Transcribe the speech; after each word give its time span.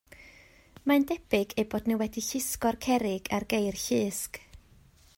Mae'n 0.91 1.05
debyg 1.11 1.53
eu 1.63 1.67
bod 1.75 1.91
nhw 1.91 1.99
wedi 2.03 2.25
llusgo'r 2.31 2.83
cerrig 2.87 3.33
ar 3.39 3.49
geir 3.55 3.81
llusg. 3.85 4.43